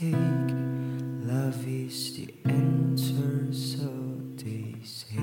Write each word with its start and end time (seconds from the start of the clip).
take. 0.00 0.14
Love 1.26 1.66
is 1.66 2.16
the 2.16 2.32
answer, 2.44 3.52
so 3.52 3.90
they 4.36 4.74
say. 4.84 5.16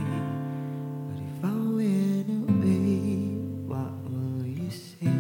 But 1.08 1.20
if 1.30 1.44
I 1.44 1.56
went 1.78 2.30
away, 2.50 3.38
what 3.72 3.94
will 4.10 4.46
you 4.46 4.70
say? 4.70 5.16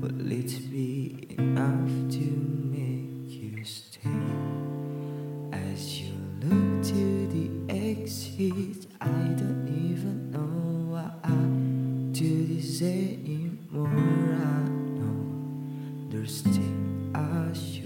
Will 0.00 0.32
it 0.32 0.70
be 0.70 1.26
enough 1.38 2.12
to 2.16 2.26
make 2.74 3.30
you 3.30 3.64
stay? 3.64 4.10
As 5.52 6.00
you 6.00 6.12
look 6.42 6.84
to 6.84 7.26
the 7.28 7.48
exit, 7.72 8.86
I 9.00 9.06
don't 9.40 9.68
even 9.68 10.30
know 10.30 10.92
what 10.92 11.12
I 11.24 12.12
do 12.12 12.46
this 12.46 12.82
anymore. 12.82 13.88
I 13.88 14.68
know 14.98 16.10
there's 16.10 16.38
still 16.38 17.16
I 17.16 17.52
should. 17.54 17.85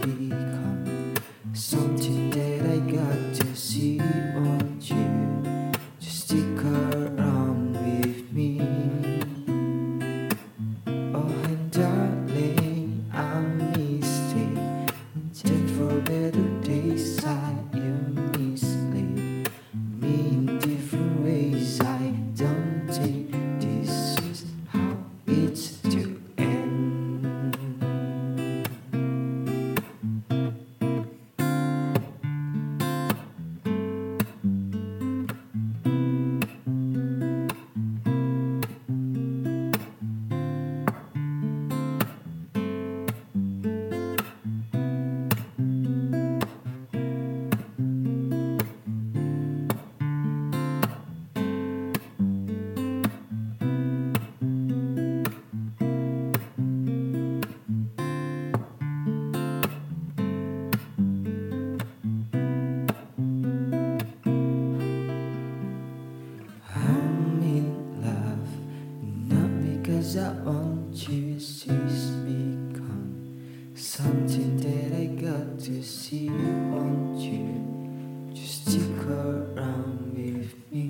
I 70.17 70.33
want 70.43 71.07
you 71.07 71.39
sees 71.39 72.09
become 72.27 73.71
something 73.73 74.57
that 74.57 74.93
I 74.93 75.05
got 75.05 75.57
to 75.59 75.81
see. 75.81 76.29
Want 76.29 77.17
you 77.17 78.35
to 78.35 78.45
stick 78.45 79.05
around 79.07 80.11
with 80.13 80.53
me? 80.69 80.89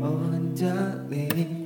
Oh, 0.00 0.30
darling. 0.54 1.65